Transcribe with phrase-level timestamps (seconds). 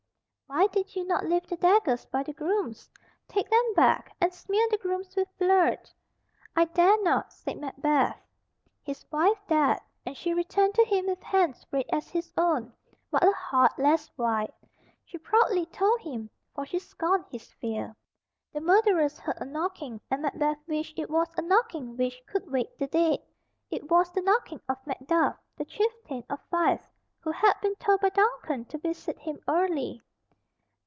[0.53, 2.89] "Why did you not leave the daggers by the grooms?
[3.25, 5.89] Take them back, and smear the grooms with blood."
[6.57, 8.19] "I dare not," said Macbeth.
[8.83, 12.73] His wife dared, and she returned to him with hands red as his own,
[13.09, 14.53] but a heart less white,
[15.05, 17.95] she proudly told him, for she scorned his fear.
[18.51, 22.77] The murderers heard a knocking, and Macbeth wished it was a knocking which could wake
[22.77, 23.19] the dead.
[23.69, 26.91] It was the knocking of Macduff, the chieftain of Fife,
[27.21, 30.01] who had been told by Duncan to visit him early.